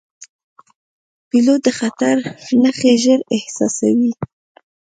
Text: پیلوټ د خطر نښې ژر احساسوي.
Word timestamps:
پیلوټ 1.29 1.59
د 1.65 1.69
خطر 1.79 2.15
نښې 2.61 2.93
ژر 3.03 3.19
احساسوي. 3.35 4.11